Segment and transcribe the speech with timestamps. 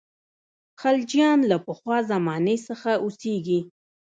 [0.81, 3.59] خلجیان له پخوا زمانې څخه اوسېږي.